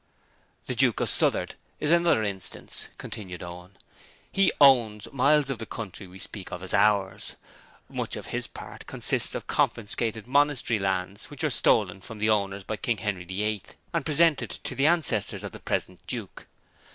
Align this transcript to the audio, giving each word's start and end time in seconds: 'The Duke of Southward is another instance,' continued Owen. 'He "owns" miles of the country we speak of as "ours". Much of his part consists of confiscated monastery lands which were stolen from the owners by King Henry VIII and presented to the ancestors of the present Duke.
'The 0.65 0.73
Duke 0.73 0.99
of 0.99 1.09
Southward 1.09 1.53
is 1.79 1.91
another 1.91 2.23
instance,' 2.23 2.89
continued 2.97 3.43
Owen. 3.43 3.77
'He 4.31 4.51
"owns" 4.59 5.07
miles 5.13 5.51
of 5.51 5.59
the 5.59 5.67
country 5.67 6.07
we 6.07 6.17
speak 6.17 6.51
of 6.51 6.63
as 6.63 6.73
"ours". 6.73 7.35
Much 7.87 8.15
of 8.15 8.25
his 8.33 8.47
part 8.47 8.87
consists 8.87 9.35
of 9.35 9.45
confiscated 9.45 10.25
monastery 10.25 10.79
lands 10.79 11.25
which 11.29 11.43
were 11.43 11.51
stolen 11.51 12.01
from 12.01 12.17
the 12.17 12.31
owners 12.31 12.63
by 12.63 12.77
King 12.77 12.97
Henry 12.97 13.25
VIII 13.25 13.61
and 13.93 14.03
presented 14.03 14.49
to 14.49 14.73
the 14.73 14.87
ancestors 14.87 15.43
of 15.43 15.51
the 15.51 15.59
present 15.59 15.99
Duke. 16.07 16.47